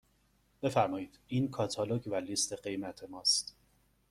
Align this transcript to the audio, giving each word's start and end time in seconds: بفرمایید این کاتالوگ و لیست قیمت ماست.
بفرمایید 0.61 1.19
این 1.27 1.47
کاتالوگ 1.51 2.03
و 2.07 2.15
لیست 2.15 2.53
قیمت 2.53 3.03
ماست. 3.09 3.55